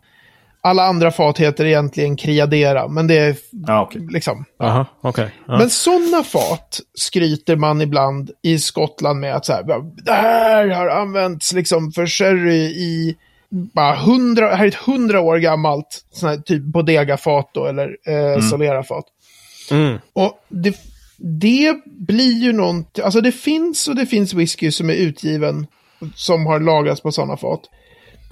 [0.62, 4.06] Alla andra fat heter egentligen Criadera, men det är Ja, okej.
[4.10, 4.44] liksom...
[4.58, 5.30] Aha, okej.
[5.46, 5.58] Ja.
[5.58, 9.64] Men sådana fat skryter man ibland i Skottland med att så här,
[10.04, 13.16] det här har använts liksom för sherry i
[13.50, 18.40] bara hundra, här är ett hundra år gammalt sån här typ bodega-fat då, eller eh,
[18.40, 19.04] solera-fat.
[19.70, 19.98] Mm.
[20.12, 20.76] Och det,
[21.16, 25.66] det blir ju någonting, alltså det finns och det finns whisky som är utgiven
[26.14, 27.60] som har lagrats på sådana fat.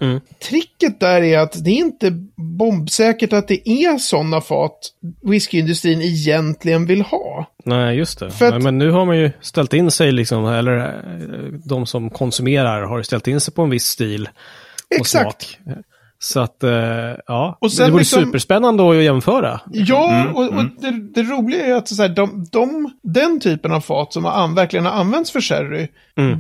[0.01, 0.21] Mm.
[0.49, 4.79] Tricket där är att det är inte bombsäkert att det är sådana fat
[5.23, 7.51] whiskyindustrin egentligen vill ha.
[7.65, 8.27] Nej, just det.
[8.27, 12.11] Att- Nej, men nu har man ju ställt in sig, liksom, eller eh, de som
[12.11, 14.29] konsumerar har ställt in sig på en viss stil
[14.91, 15.43] och Exakt.
[15.43, 15.77] smak.
[16.21, 16.71] Så att, eh,
[17.27, 19.61] ja, Och sen det vore liksom- superspännande att jämföra.
[19.73, 23.81] Ja, och, och det, det roliga är att så här, de, de, den typen av
[23.81, 25.89] fat som har an, verkligen har använts för sherry,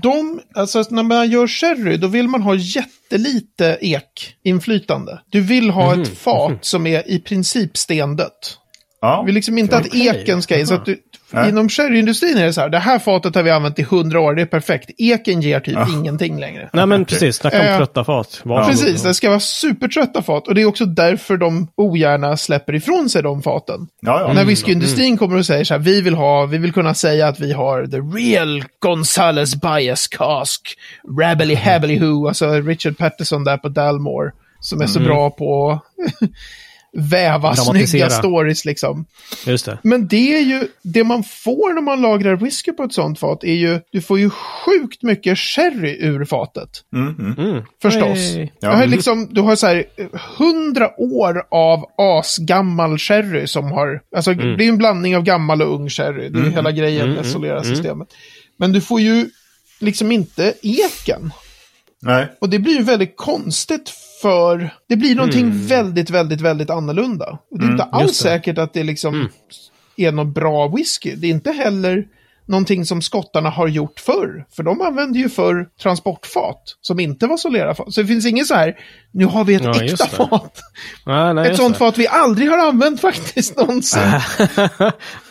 [0.03, 5.21] de, alltså när man gör sherry, då vill man ha jättelite ekinflytande.
[5.31, 8.59] Du vill ha ett fat som är i princip stendött.
[9.01, 9.21] Ja.
[9.21, 10.07] Du vill liksom inte att Okej.
[10.07, 10.67] eken ska in.
[10.67, 10.99] Så att du,
[11.31, 11.49] Nej.
[11.49, 14.35] inom sherryindustrin är det så här, det här fatet har vi använt i hundra år,
[14.35, 14.91] det är perfekt.
[14.99, 16.71] Eken ger typ ingenting längre.
[16.73, 17.37] Nej, men precis.
[17.37, 18.41] Snacka om Eh, trötta fat.
[18.45, 18.71] Varsågod.
[18.71, 20.49] Precis, det ska vara supertrötta fat.
[20.49, 23.89] Och det är också därför de ogärna släpper ifrån sig de faten.
[24.01, 24.33] Ja, ja.
[24.33, 27.41] När whiskyindustrin kommer och säger så här, vi vill ha, vi vill kunna säga att
[27.41, 30.77] vi har the real Gonzales Bias Cask,
[31.21, 35.81] Rabbly Habbly Who, alltså Richard Patterson där på Dalmore, som är så bra på
[36.93, 39.05] väva snygga stories liksom.
[39.47, 39.79] Just det.
[39.83, 43.45] Men det är ju, det man får när man lagrar whisky på ett sånt fat
[43.45, 46.71] är ju, du får ju sjukt mycket sherry ur fatet.
[46.95, 47.51] Mm, mm.
[47.51, 47.63] Mm.
[47.83, 48.19] Förstås.
[48.19, 48.49] Hey.
[48.61, 50.07] Du har liksom, du har så här eh,
[50.39, 55.75] hundra år av asgammal sherry som har, alltså det är en blandning av gammal och
[55.75, 56.29] ung sherry.
[56.29, 58.09] Det är ju hela grejen med Solera-systemet.
[58.59, 59.31] Men du får ju
[59.81, 61.33] liksom inte eken.
[62.01, 62.33] Nej.
[62.39, 67.39] Och det blir ju väldigt konstigt för, det blir någonting väldigt, väldigt, väldigt annorlunda.
[67.51, 69.29] Och det är inte alls säkert att det liksom
[69.97, 71.15] är någon bra whisky.
[71.15, 72.07] Det är inte heller
[72.49, 74.45] någonting som skottarna har gjort förr.
[74.57, 77.93] För de använde ju förr transportfat som inte var solerafat.
[77.95, 78.77] Så det finns inget så här,
[79.13, 80.61] nu har vi ett Ja, äkta fat.
[81.07, 81.79] Nej, nej, Ett sånt det.
[81.79, 84.03] fat vi aldrig har använt faktiskt någonsin.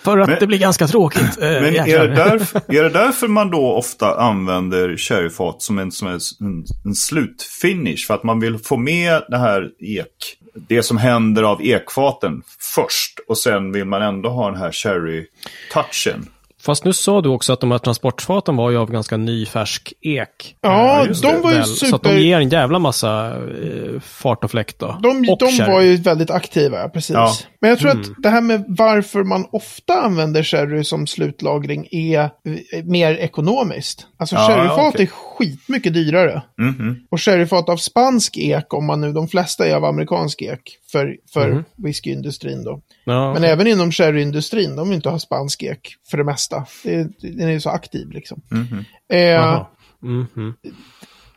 [0.04, 1.38] För att Men- det blir ganska tråkigt.
[1.42, 5.92] Eh, Men är det, därför, är det därför man då ofta använder sherryfat som en,
[5.92, 8.08] som en, en, en slutfinish?
[8.08, 12.42] För att man vill få med det här ek, det som händer av ekfaten
[12.76, 13.20] först.
[13.28, 16.26] Och sen vill man ändå ha den här sherry-touchen.
[16.68, 19.94] Fast nu sa du också att de här transportfaten var ju av ganska ny färsk
[20.02, 20.56] ek.
[20.62, 22.16] Ja, just de var ju Väl, Så att super...
[22.16, 25.00] de ger en jävla massa eh, fart och fläkt då.
[25.04, 27.14] De, och de var ju väldigt aktiva, precis.
[27.14, 27.34] Ja.
[27.62, 32.20] Men jag tror att det här med varför man ofta använder sherry som slutlagring är
[32.20, 32.30] eh,
[32.84, 34.08] mer ekonomiskt.
[34.20, 35.02] Alltså Ja, sherryfat ja, okej.
[35.02, 36.42] är skitmycket dyrare.
[36.62, 36.96] Mhm.
[37.12, 41.16] Och sherryfat av spansk ek, om man nu, de flesta är av amerikansk ek för,
[41.34, 42.82] för whiskyindustrin då.
[43.04, 46.66] Ja, Men även inom sherryindustrin, de vill inte ha spansk ek för det mesta.
[46.84, 48.42] Det, är- den är ju så aktiv liksom.
[48.52, 48.86] Mhm.
[49.14, 49.66] Eh.
[50.02, 50.54] Mhm.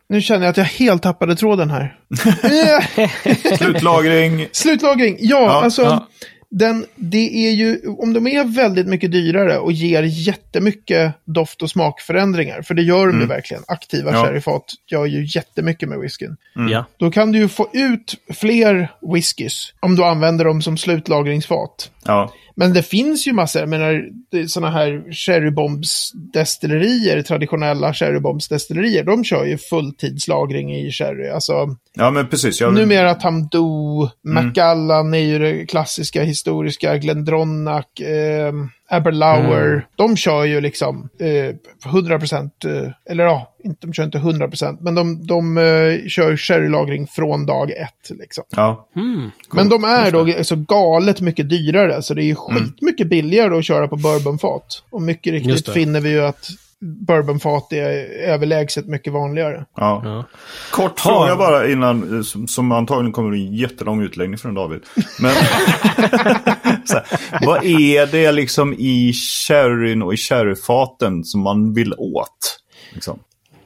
[0.09, 1.99] nu känner jag att jag helt tappade tråden här.
[3.25, 4.47] Eh, Slutlagring.
[4.53, 5.83] Slutlagring, ja, Ja, alltså.
[5.83, 6.09] ja.
[6.51, 11.71] Den, det är ju, om de är väldigt mycket dyrare och ger jättemycket doft och
[11.71, 13.63] smakförändringar, för det gör de ju verkligen.
[13.67, 14.25] Aktiva Ja.
[14.25, 16.37] sherryfat gör ju jättemycket med whiskyn.
[16.71, 16.85] Ja.
[16.97, 21.91] Då kan du ju få ut fler whiskys om du använder dem som slutlagringsfat.
[22.05, 22.33] Ja.
[22.55, 24.05] Men det finns ju massor, jag menar,
[24.47, 31.29] sådana här sherrybombsdestillerier, traditionella sherrybombsdestillerier, de kör ju fulltidslagring i sherry.
[31.29, 31.53] Alltså,
[31.95, 32.61] ja, men precis.
[32.61, 38.53] Jag, numera Tamdo, Macallan är ju det klassiska historiska, Glendronach, eh,
[38.89, 44.79] Aberlour, de kör ju liksom eh, 100%, eh, eller ja, inte, de kör inte 100%,
[44.81, 48.11] men de, de eh, kör sherrylagring från dag ett.
[48.19, 48.45] Liksom.
[48.51, 48.89] Ja.
[48.97, 49.31] Mm.
[49.53, 53.65] Men de är då så galet mycket dyrare, så det är ju skitmycket billigare att
[53.65, 54.83] köra på bourbonfat.
[54.91, 56.51] Och mycket riktigt finner vi ju att
[56.81, 57.83] bourbonfat är
[58.29, 59.65] överlägset mycket vanligare.
[59.77, 60.03] Ja.
[60.05, 60.25] Ja.
[60.71, 61.11] Kort Ha.
[61.11, 64.81] fråga bara innan, som, som antagligen kommer bli en jättelång utläggning från David.
[65.21, 65.33] Men
[66.85, 72.61] så här, vad är det liksom i sherryn och i sherryfaten som man vill åt?
[72.95, 73.19] Liksom?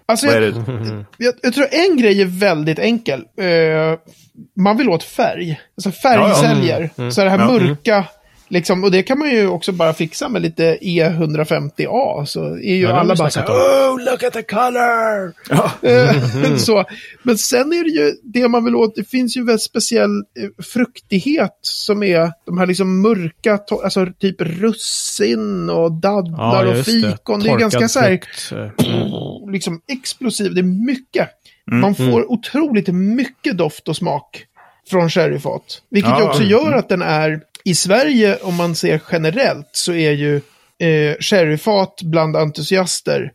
[0.06, 0.42] Alltså, jag,
[1.16, 3.20] jag, jag tror en grej är väldigt enkel.
[3.38, 3.98] Eh,
[4.56, 5.60] man vill åt färg.
[5.76, 7.10] Alltså färgsäljer.
[7.10, 7.46] Så det här Ja.
[7.46, 8.04] mörka,
[8.48, 12.24] liksom, och det kan man ju också bara fixa med lite E150A.
[12.24, 15.32] Så är ju Ja, det alla bara så här, oh, look at the color!
[15.48, 15.88] Ja.
[15.88, 16.84] Eh, så.
[17.22, 20.10] Men sen är det ju det man vill åt, det finns ju en väldigt speciell
[20.10, 26.90] eh, fruktighet som är de här liksom mörka, alltså typ russin och dadlar och just
[26.90, 27.40] fikon.
[27.40, 28.52] Det, är Torkad ganska så här, frukt.
[28.52, 31.28] Eh, liksom explosiv, det är mycket.
[31.70, 34.46] Man får otroligt mycket doft och smak
[34.90, 35.82] från sherryfat.
[35.90, 36.50] Vilket Ja, också mm.
[36.50, 40.40] gör att den är, i Sverige om man ser generellt, så är ju
[40.78, 43.32] eh, sherryfat bland entusiaster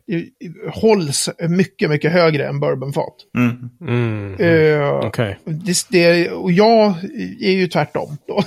[0.72, 3.14] hålls mycket, mycket högre än bourbonfat.
[3.36, 3.70] Mm.
[3.80, 4.34] Mm.
[4.34, 5.38] Eh, Okej.
[5.44, 6.94] det, det, och jag
[7.40, 8.16] är ju tvärtom.
[8.26, 8.42] Då.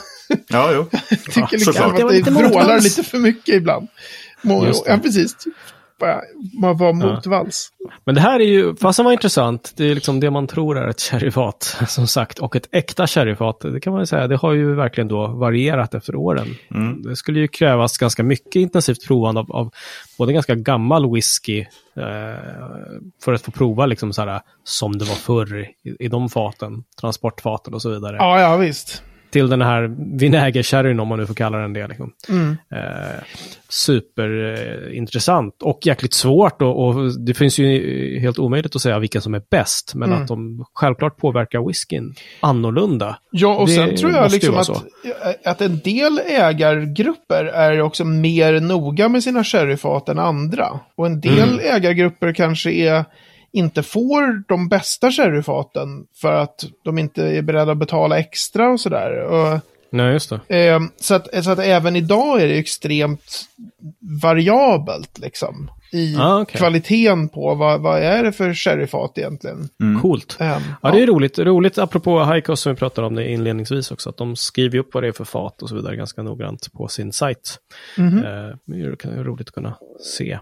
[0.48, 0.86] Ja, jo.
[1.10, 2.02] tycker liksom såklart.
[2.02, 3.88] att Det vrålar lite för mycket ibland.
[4.42, 5.36] Ja, precis.
[6.04, 6.22] Bara,
[6.62, 7.70] man var motvalls.
[8.06, 10.78] Men det här är ju, fast det var intressant, det är liksom det man tror
[10.78, 12.40] är ett sherryfat, som sagt.
[12.40, 15.94] Och ett äkta sherryfat, det kan man ju säga, det har ju verkligen då varierat
[15.94, 16.48] efter åren.
[17.04, 19.74] Det skulle ju krävas ganska mycket intensivt provande av, av
[20.18, 21.66] både ganska gammal whisky, eh,
[23.24, 26.84] för att få prova liksom så här, som det var förr i, i de faten,
[27.02, 28.16] transportfaten och så vidare.
[28.16, 29.04] Ja, ja, visst.
[29.34, 31.88] Till den här vinägersherryn, om man nu får kalla den det.
[31.88, 32.12] Liksom.
[32.30, 32.58] Mm.
[32.72, 33.24] Eh,
[33.70, 39.34] superintressant och jäkligt svårt och, och det finns ju helt omöjligt att säga vilken som
[39.34, 40.22] är bäst, men Mm.
[40.22, 43.18] att de självklart påverkar whiskyn annorlunda.
[43.32, 44.70] Ja, och Det sen tror jag liksom att,
[45.46, 50.68] att en del ägargrupper är också mer noga med sina sherryfat än andra.
[50.96, 51.60] Och en del Mm.
[51.76, 53.06] ägargrupper kanske är
[53.54, 58.80] inte får de bästa sherryfaten för att de inte är beredda att betala extra och
[58.80, 59.62] sådär.
[59.90, 60.68] Nej, just det.
[60.68, 63.46] eh, så, att, så att även idag är det extremt
[64.22, 65.72] variabelt liksom.
[65.92, 66.58] I Ah, okej.
[66.60, 69.70] kvaliteten på vad, vad är det för sherryfat egentligen.
[70.02, 70.38] Coolt.
[70.40, 71.40] Ehm, Ja, det är roligt.
[71.40, 75.04] Roligt apropå Heikos som vi pratade om det inledningsvis också, att de skriver upp vad
[75.04, 77.58] det är för fat och så vidare ganska noggrant på sin sajt.
[77.98, 78.18] Mhm.
[78.18, 79.74] Eh, det är roligt att kunna
[80.18, 80.40] se.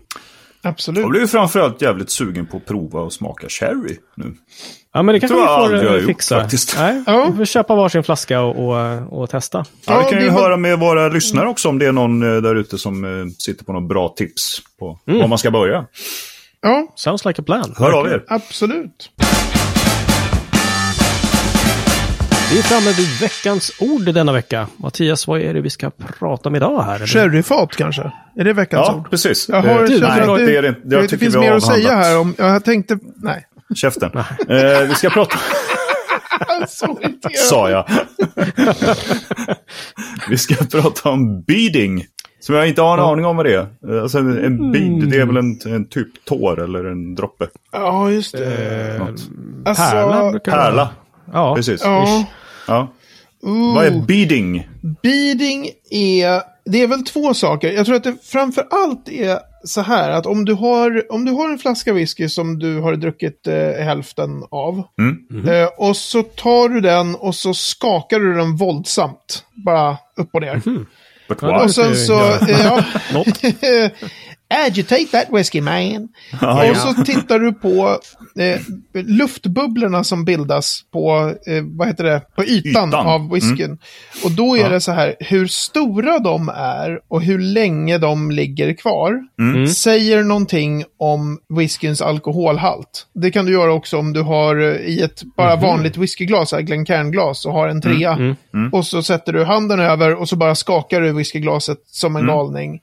[0.64, 1.02] Absolut.
[1.02, 4.34] Jag ju framförallt jävligt sugen på att prova och smaka sherry nu.
[4.94, 6.40] Ja, men det kanske vi får jag eh, gjort, fixa.
[6.42, 6.76] faktiskt.
[6.78, 7.28] Nej, Ja.
[7.32, 9.66] Vi får köpa varsin flaska och, och, och testa.
[9.88, 12.56] Ja, vi kan ju höra med våra lyssnare också om det är någon eh, där
[12.56, 15.86] ute som eh, sitter på några bra tips på var man ska börja.
[16.62, 17.76] Ja, Sounds like a plan.
[17.78, 18.24] Hör av er.
[18.28, 19.12] absolut.
[22.52, 24.68] Vi är framme vid veckans ord denna vecka.
[24.78, 27.00] Mattias, vad är det vi ska prata om idag här?
[27.08, 28.12] Sherryfat kanske?
[28.36, 29.10] Är det veckans Ja, ord?
[29.10, 29.50] precis.
[29.50, 30.82] Jag har Eh, känt nej, det, det är det inte.
[30.84, 32.36] Jag det finns vi mer att säga här om...
[32.38, 32.98] Jag tänkte...
[33.16, 33.46] Nej.
[33.76, 34.12] Käften.
[34.18, 34.26] Eh,
[34.90, 35.38] vi ska prata...
[37.50, 37.86] Sa jag.
[40.30, 42.06] vi ska prata om beading.
[42.40, 44.02] Som jag inte har en aning om vad det är.
[44.02, 47.48] Alltså en, en bead, det är väl en, en typ tår eller en droppe.
[47.72, 48.96] Ja, just det.
[48.96, 49.02] Eh,
[49.66, 50.40] Alltså, Pärla.
[50.40, 50.90] Pärla,
[51.34, 51.82] Ja, precis.
[51.84, 52.26] Ja.
[52.68, 52.94] Ja.
[53.44, 53.76] Ooh.
[53.76, 54.68] Vad är beading?
[55.04, 56.42] Beading är...
[56.66, 57.72] Det är väl två saker.
[57.72, 61.32] Jag tror att det framför allt är så här att om du har, om du
[61.32, 64.84] har en flaska whisky som du har druckit eh, hälften av.
[65.00, 65.50] Mm.
[65.50, 69.46] Eh, och så tar du den och så skakar du den våldsamt.
[69.66, 70.62] Bara upp och ner.
[71.28, 71.64] Ja, what?
[71.64, 72.38] Och sen så...
[72.48, 72.84] Ja.
[74.52, 74.66] Ja.
[74.68, 76.08] Agitate that whiskey man.
[76.42, 78.00] Ja, och så tittar du på
[78.40, 78.60] eh,
[78.94, 83.08] luftbubblorna som bildas på, eh, vad heter det, på ytan, Ytan.
[83.08, 83.78] av whiskyn.
[84.24, 88.74] Och då är det så här, hur stora de är och hur länge de ligger
[88.74, 89.14] kvar
[89.68, 93.08] säger någonting om whiskyns alkoholhalt.
[93.14, 97.46] Det kan du göra också om du har eh, i ett bara vanligt whiskyglas, Glencairn-glas,
[97.46, 98.12] och har en trea.
[98.72, 102.80] Och så sätter du handen över och så bara skakar du whiskyglaset som en galning.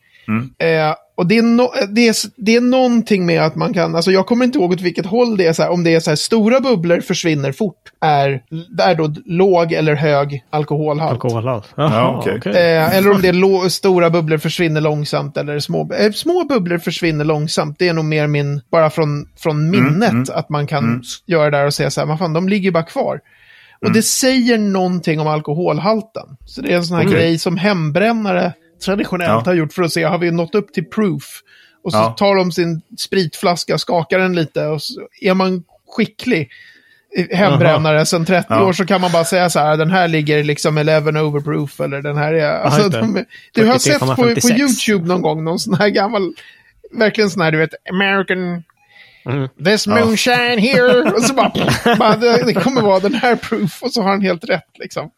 [0.58, 4.10] Eh, och det är, no det, är, det är någonting med att man kan, alltså
[4.10, 6.10] jag kommer inte ihåg åt vilket håll det är så här, om det är så
[6.10, 8.42] här stora bubblor försvinner fort, är,
[8.78, 11.12] är då låg eller hög alkoholhalt.
[11.12, 11.64] Alkoholhalt.
[11.76, 12.34] Ja, okej.
[12.38, 12.52] okej.
[12.52, 16.78] Eh, eller om det är lo- stora bubblor försvinner långsamt eller små, eh, små bubblor
[16.78, 17.76] försvinner långsamt.
[17.78, 21.56] Det är nog mer min, bara från, från minnet att man kan s- göra det
[21.58, 23.20] där och säga så här, vad fan, de ligger bara kvar.
[23.86, 26.26] Och det säger någonting om alkoholhalten.
[26.46, 27.14] Så det är en sån här Okej.
[27.14, 28.52] grej som hembrännare
[28.84, 29.50] traditionellt Ja.
[29.50, 31.42] har gjort för att se, har vi nått upp till proof?
[31.84, 32.14] Och så Ja.
[32.18, 35.64] tar de sin spritflaska, skakar den lite och så är man
[35.96, 36.50] skicklig
[37.30, 38.64] hembrännare sedan 30 Ja.
[38.64, 42.02] år så kan man bara säga så här, den här ligger liksom 11 overproof eller
[42.02, 42.50] den här är...
[42.58, 44.58] Alltså, de, du har sett på, på 43,56.
[44.58, 46.32] YouTube någon gång någon sån här gammal,
[46.92, 48.62] verkligen sån här du vet, American
[49.28, 49.48] Mm.
[49.64, 51.12] This moonshine here.
[51.16, 51.52] Och så bara,
[51.98, 53.82] bara det, det kommer vara den här proof.
[53.82, 55.10] Och så har han helt rätt liksom.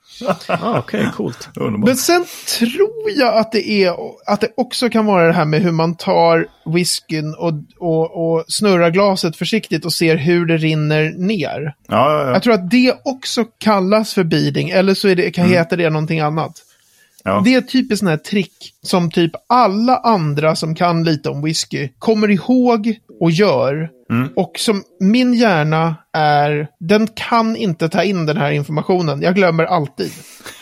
[0.48, 1.48] Ah, Okej, coolt.
[1.56, 1.88] Underbart.
[1.88, 2.24] Men sen
[2.58, 3.94] tror jag att det, är,
[4.26, 8.44] att det också kan vara det här med hur man tar whiskyn och, och, och
[8.48, 11.74] snurrar glaset försiktigt och ser hur det rinner ner.
[11.88, 12.32] Ja, ja, ja.
[12.32, 15.90] Jag tror att det också kallas för beading, eller så är det, kan heta det
[15.90, 16.52] någonting annat.
[17.24, 17.42] Ja.
[17.44, 21.42] Det är ett typiskt sån här trick som typ alla andra som kan lite om
[21.42, 23.90] whisky kommer ihåg och gör.
[24.36, 29.22] Och som min hjärna är, den kan inte ta in den här informationen.
[29.22, 30.10] Jag glömmer alltid.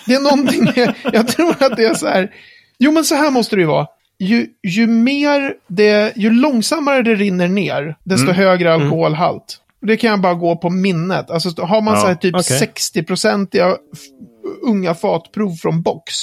[0.06, 2.30] Det är någonting med, jag tror att det är så här,
[2.78, 3.86] jo men så här måste det ju vara.
[4.18, 9.58] Ju, ju mer det, ju långsammare det rinner ner, desto högre alkoholhalt.
[9.80, 11.30] Och det kan jag bara gå på minnet.
[11.30, 12.70] Alltså har man Ja, så här typ okej.
[12.76, 14.00] 60-procentiga f-
[14.62, 16.14] unga fatprov från box.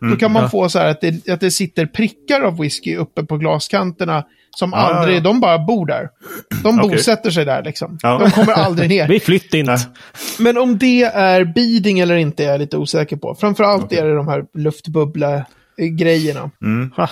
[0.00, 0.48] Då kan man ja.
[0.48, 4.24] få så här att det, att det sitter prickar av whisky uppe på glaskanterna.
[4.56, 5.20] Som ja, aldrig, ja.
[5.20, 6.08] de bara bor där.
[6.62, 6.90] De Okej.
[6.90, 7.98] bosätter sig där liksom.
[8.02, 8.18] Ja.
[8.18, 9.08] De kommer aldrig ner.
[9.12, 9.78] Vi flytt inte.
[10.38, 13.34] Men om det är beading eller inte är jag lite osäker på.
[13.34, 16.50] Framförallt är det de här luftbubbla-grejerna.
[16.96, 17.08] Ha.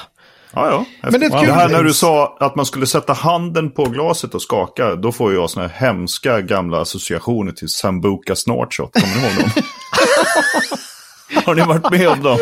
[0.57, 0.85] Ja, ja.
[1.11, 4.35] Men det är det här när du sa att man skulle sätta handen på glaset
[4.35, 8.93] och skaka, då får jag såna här hemska gamla associationer till Sambuca Snortshot.
[8.93, 9.51] Kommer ni ihåg dem?
[11.45, 12.39] Har ni varit med om dem?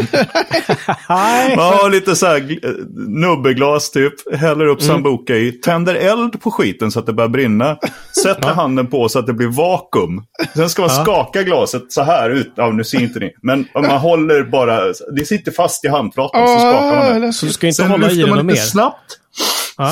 [1.08, 1.56] Nej.
[1.56, 6.50] Man har lite så här gl- nubbeglas typ, häller upp Sambuca i, tänder eld på
[6.50, 7.76] skiten så att det börjar brinna,
[8.22, 10.22] sätter handen på så att det blir vakuum.
[10.54, 13.84] Sen ska man skaka glaset så här ut, ja nu ser inte ni, men man
[13.84, 14.80] håller bara,
[15.16, 17.32] det sitter fast i handflatan så skakar man det.
[17.32, 18.66] Så du ska inte Sen hålla i lyfter den man lite mer?
[18.66, 19.18] snabbt,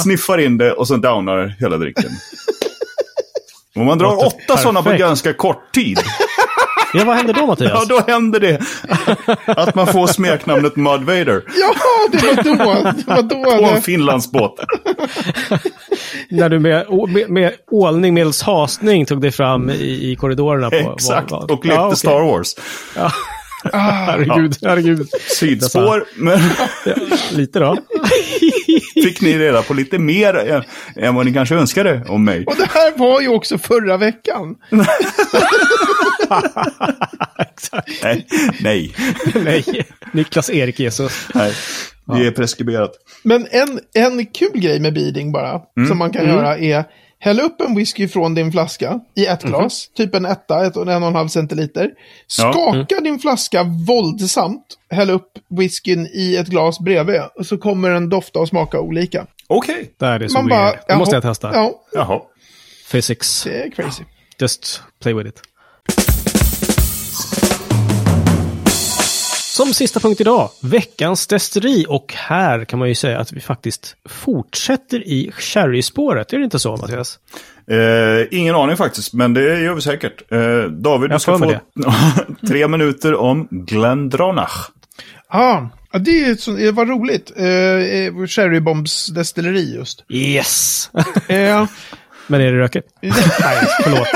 [0.02, 2.10] sniffar in det och sen downar hela drycken.
[3.76, 5.98] Om man drar åtta sådana på ganska kort tid,
[6.94, 7.88] Ja, vad händer då ja Mattias?
[7.88, 8.60] då händer det
[9.46, 11.74] att man får smeknamnet Mud Vader Ja,
[12.12, 13.22] det var då.
[13.22, 13.68] Det var då.
[13.68, 14.60] på en Finlandsbåt.
[16.30, 20.70] När du med, med, med ålning medelst hasning tog dig fram i, i korridorerna.
[20.70, 21.96] På, Exakt, vad- vad- och lekte Ja, okej.
[21.96, 22.54] Star Wars.
[23.72, 25.08] Herregud, herregud.
[25.38, 26.38] Sidspår, men
[26.86, 26.94] Ja,
[27.32, 27.76] lite då.
[29.04, 30.62] fick ni reda på lite mer än,
[30.96, 32.46] än vad ni kanske önskade om mig.
[32.46, 34.54] Och det här var ju också förra veckan.
[38.02, 38.26] Nej,
[38.60, 38.94] nej,
[39.34, 39.64] Nej,
[40.12, 41.28] Niklas Erik Jesus.
[41.34, 41.52] nej.
[42.06, 42.90] Det är preskriberat.
[43.22, 45.88] Men en, en kul grej med beading bara, Mm.
[45.88, 46.84] som man kan göra är
[47.24, 50.88] häll upp en whisky från din flaska i ett glas, typ en etta, ett, en
[50.88, 51.90] och en halv centiliter.
[52.38, 52.52] Ja.
[52.52, 58.08] Skaka din flaska våldsamt, häll upp whiskyn i ett glas bredvid och så kommer den
[58.08, 59.26] dofta och smaka olika.
[59.48, 60.60] Okej, Det här är så Man weird.
[60.60, 61.50] bara, det måste jag testa.
[61.54, 62.20] Ja, jaha.
[62.90, 63.44] Physics.
[63.44, 64.02] det är crazy.
[64.38, 65.40] Just play with it.
[69.52, 71.86] Som sista punkt idag, veckans destilleri.
[71.88, 76.32] Och här kan man ju säga att vi faktiskt fortsätter i sherry-spåret.
[76.32, 77.18] Är det inte så, Mattias?
[77.70, 80.32] Eh, ingen aning faktiskt, men det gör vi säkert.
[80.32, 81.54] Eh, David, du ska få
[82.48, 84.68] tre minuter om Glendronach.
[85.28, 85.60] Ah,
[85.92, 87.32] ja, det, är ett sånt- det var roligt.
[87.36, 90.04] Eh, eh, Cherrybombs destilleri just.
[90.08, 90.90] Yes!
[91.28, 91.66] Eh,
[92.32, 92.88] Men är det rökigt?
[93.00, 94.08] Nej, förlåt.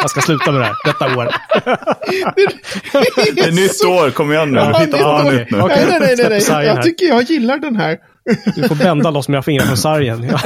[0.00, 1.28] Jag ska sluta med det här, detta år.
[3.34, 4.58] Det är nytt år, kom igen nu.
[4.58, 5.22] Ja, Hitta nytt på år.
[5.24, 5.58] något nytt nu.
[5.58, 6.66] Nej, nej, nej, nej.
[6.66, 7.98] Jag tycker jag gillar den här.
[8.54, 10.22] Du får bända loss mina fingrar från sargen.
[10.22, 10.40] Ja.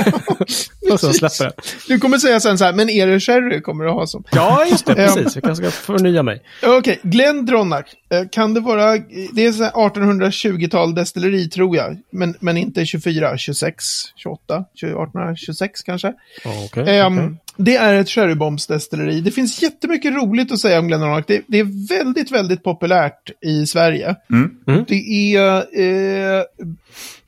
[0.92, 1.52] Och sen släpper det.
[1.88, 4.24] Du kommer säga sen så här, men är det sherry kommer du ha som.
[4.32, 4.94] Ja, just det.
[5.14, 5.34] Precis.
[5.34, 6.42] Jag kanske ska förnya mig.
[6.62, 7.86] Okej, Glenn Dronach.
[8.10, 8.98] Eh, Kan det vara,
[9.32, 11.98] det är så här 1820-tal destilleri tror jag.
[12.10, 13.84] Men, men inte 24, 26,
[14.16, 16.12] 28, 1826 kanske.
[16.44, 16.98] Okej.
[16.98, 17.36] Ehm, okej.
[17.56, 19.20] Det är ett Cherrybombs-destilleri.
[19.20, 23.66] Det finns jättemycket roligt att säga om Glenn det, det är väldigt, väldigt populärt i
[23.66, 24.16] Sverige.
[24.30, 24.84] Mm.
[24.88, 25.56] Det är...
[25.80, 26.42] Eh,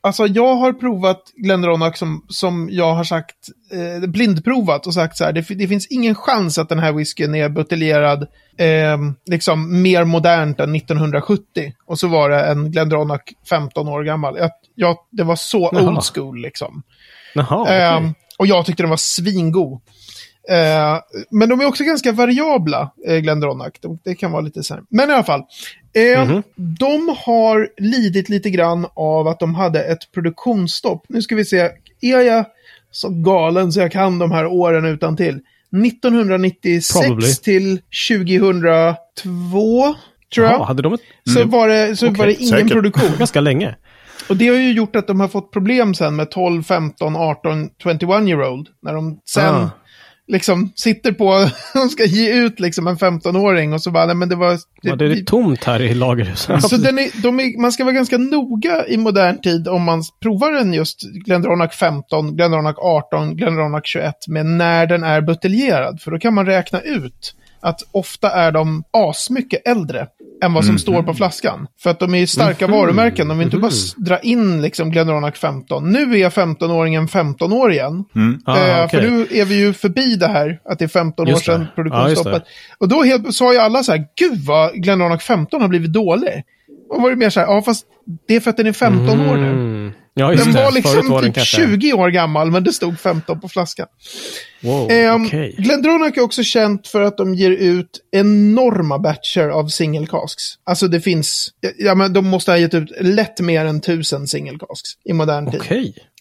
[0.03, 3.37] alltså jag har provat Glenn som, som jag har sagt,
[3.73, 7.35] eh, blindprovat och sagt så här, det, det finns ingen chans att den här whiskyn
[7.35, 8.23] är buteljerad
[8.59, 11.73] eh, liksom mer modernt än 1970.
[11.87, 12.91] Och så var det en Glenn
[13.51, 14.37] 15 år gammal.
[14.39, 15.83] Jag, jag, det var så Jaha.
[15.83, 16.83] old school liksom.
[17.35, 17.83] Jaha, okej.
[17.83, 19.81] Ehm, och jag tyckte den var svingod.
[20.49, 20.99] Eh,
[21.31, 23.73] men de är också ganska variabla, eh, Glendronach.
[23.81, 24.83] De, det kan vara lite så här.
[24.91, 25.43] Men i alla fall.
[25.95, 26.43] Eh, Mhm.
[26.57, 31.05] De har lidit lite grann av att de hade ett produktionsstopp.
[31.09, 31.71] Nu ska vi se.
[32.01, 32.45] Är jag
[32.91, 35.41] så galen så jag kan de här åren utan till?
[35.85, 37.35] 1996 Probably.
[37.35, 39.95] till 2002,
[40.35, 40.55] tror jag.
[40.55, 41.01] Jaha, hade de ett...
[41.35, 42.73] Så var det, så Okej, var det ingen säkert.
[42.73, 43.11] produktion.
[43.19, 43.75] Ganska länge.
[44.29, 47.71] Och det har ju gjort att de har fått problem sen med 12, 15, 18,
[47.83, 48.69] 21 year old.
[48.83, 49.71] När de sen Ah.
[50.33, 54.29] Liksom sitter på, de ska ge ut liksom en 15-åring och så bara, nej men
[54.29, 54.59] det var...
[54.81, 56.63] Ja, det är tomt här i lagerhuset.
[56.63, 60.03] så den är, de är, man ska vara ganska noga i modern tid om man
[60.23, 66.01] provar en just Glendronach 15, Glendronach 18, Glendronach 21 med när den är buteljerad.
[66.01, 70.07] För då kan man räkna ut att ofta är de asmycket äldre
[70.43, 71.67] än vad som står på flaskan.
[71.83, 73.29] För att de är starka varumärken.
[73.29, 75.91] De vill inte bara s- dra in liksom Glendronach 15.
[75.93, 78.05] Nu är 15-åringen 15 år igen.
[78.45, 79.01] Ah, Eh, okej.
[79.01, 81.53] För nu är vi ju förbi det här, att det är 15 år Just det.
[81.53, 82.33] sedan produktionsstoppet.
[82.45, 82.49] det.
[82.79, 86.43] och då helt, sa ju alla så här, gud vad Glendronach 15 har blivit dålig.
[86.93, 87.87] Och var det mer så här, ja fast
[88.29, 89.47] det är för att den är 15 år nu.
[89.49, 89.93] Mm.
[90.15, 93.49] Ja, Den var liksom var typ kanske- 20 år gammal, men det stod 15 på
[93.49, 93.87] flaskan.
[94.63, 95.55] Wow, Um, okej.
[95.59, 100.43] Glendronach är också känt för att de ger ut enorma batcher av single casks.
[100.65, 104.59] Alltså det finns, ja men de måste ha gett ut lätt mer än tusen single
[104.59, 105.61] casks i modern tid.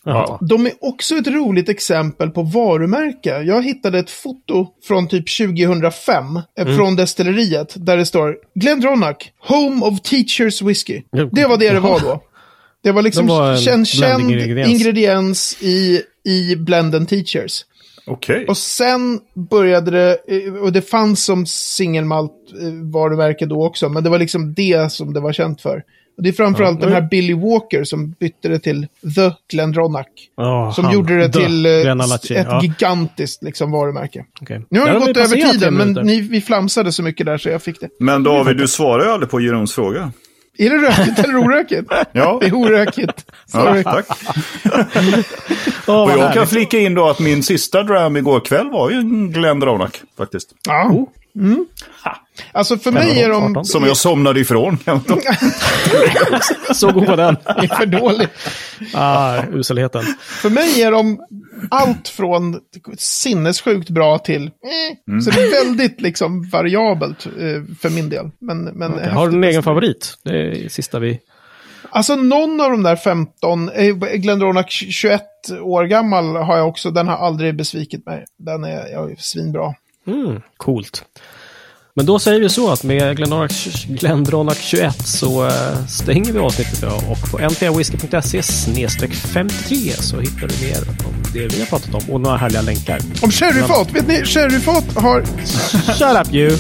[0.05, 0.39] Ja.
[0.49, 3.41] De är också ett roligt exempel på varumärke.
[3.41, 6.77] Jag hittade ett foto från typ 2005 eh, Mm.
[6.77, 9.15] från destilleriet där det står Glendronach,
[9.47, 11.01] Home of Teachers Whiskey.
[11.31, 12.23] Det var det det var då.
[12.83, 14.69] Det var liksom Det var en känd blendingrediens.
[14.81, 17.65] ingrediens i, i Blenden Teachers.
[18.07, 18.45] Okej.
[18.47, 22.31] Och sen började det, eh, och det fanns som singelmalt
[22.61, 25.83] eh, varumärke då också, men det var liksom det som det var känt för.
[26.17, 30.05] Och det är framförallt Ja, den här Billy Walker som bytte det till The Glendronach.
[30.37, 32.61] Ja, Som han- gjorde det The till eh, ett ja.
[32.63, 34.25] gigantiskt liksom, varumärke.
[34.41, 34.65] Okej.
[34.69, 37.61] Nu har det gått över tiden, men ni, vi flamsade så mycket där så jag
[37.63, 37.89] fick det.
[37.99, 40.11] Men David, du svarar ju aldrig på Jerons fråga.
[40.57, 41.91] Är det rökigt eller orökigt?
[42.11, 42.37] Ja.
[42.41, 43.25] Det är orökigt.
[43.53, 43.83] Ja, Sorry.
[43.83, 44.05] tack.
[45.87, 48.95] Åh, Och jag kan flika in då att min sista dram igår kväll var ju
[48.97, 50.49] en Glendronach faktiskt.
[50.67, 51.07] Ja.
[51.35, 51.65] Mm.
[52.51, 53.43] Alltså för mig är de...
[53.51, 53.65] 18.
[53.65, 54.77] Som jag somnade ifrån.
[56.73, 57.37] Så god var den.
[57.45, 58.29] Det är för dåligt.
[58.93, 60.03] Ah, uselheten.
[60.19, 61.19] För mig är de
[61.69, 62.59] allt från
[62.97, 65.19] sinnessjukt bra till eh.
[65.19, 68.31] Så det är väldigt liksom variabelt eh, för min del.
[68.39, 70.13] Men, men Okej, Har du en egen favorit?
[70.23, 71.19] Det är sista vi...
[71.89, 75.21] Alltså någon av de där 15, eh, Glendronach 21
[75.61, 78.25] år gammal har jag också, den har aldrig besvikit mig.
[78.37, 79.73] Den är, jag är svinbra.
[80.07, 81.05] Mm, coolt.
[81.93, 83.17] Men då säger vi så att med
[83.87, 87.39] Glendronach 21 så eh, stänger vi avsnittet idag och på
[88.41, 92.61] snedstreck 53 så hittar du mer om det vi har pratat om och några härliga
[92.61, 92.99] länkar.
[93.21, 95.25] Om sherryfat, vet ni, sherryfat har...
[95.93, 96.57] Shut up you!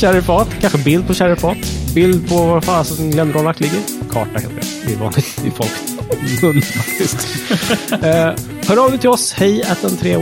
[0.00, 1.58] Sherryfat, kanske bild på sherryfat.
[1.94, 3.80] Bild på var fasen Glendronach ligger.
[4.10, 4.86] Karta heter det.
[4.86, 5.93] Det är vanligt i folk
[6.62, 7.26] faktiskt.
[7.92, 8.32] eh,
[8.68, 9.32] hör av dig till oss.
[9.32, 9.64] Hej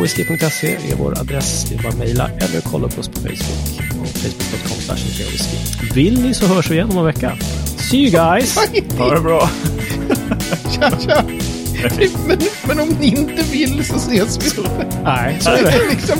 [0.00, 1.66] whisky.se är vår adress.
[1.68, 3.82] Det är bara att mejla eller kolla på oss på Facebook.
[4.02, 4.96] Facebook.com
[5.32, 5.56] whisky.
[5.94, 7.32] Vill ni så hörs vi igen om en vecka.
[7.76, 8.56] See you guys!
[8.98, 9.50] Ha det bra.
[10.70, 11.24] Tja, tja.
[12.26, 14.62] Men, men om ni inte vill så ses vi.
[15.04, 15.90] Nej, så Det är det.
[15.90, 16.18] liksom,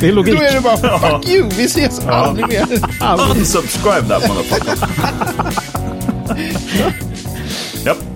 [0.00, 0.34] Det är logik.
[0.34, 2.66] då är det bara fuck you, vi ses aldrig mer.
[3.36, 4.88] Unsubscribe that motherfucker.
[7.84, 8.11] Japp.